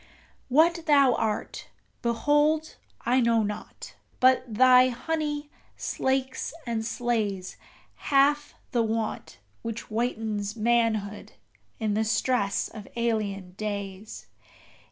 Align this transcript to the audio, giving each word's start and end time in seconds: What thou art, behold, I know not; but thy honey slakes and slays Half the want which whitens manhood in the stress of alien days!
What 0.49 0.87
thou 0.87 1.13
art, 1.13 1.67
behold, 2.01 2.77
I 3.05 3.19
know 3.19 3.43
not; 3.43 3.93
but 4.19 4.43
thy 4.51 4.87
honey 4.89 5.51
slakes 5.77 6.55
and 6.65 6.83
slays 6.83 7.55
Half 8.09 8.55
the 8.71 8.81
want 8.81 9.37
which 9.61 9.81
whitens 9.81 10.55
manhood 10.55 11.33
in 11.79 11.93
the 11.93 12.03
stress 12.03 12.67
of 12.67 12.87
alien 12.95 13.51
days! 13.51 14.25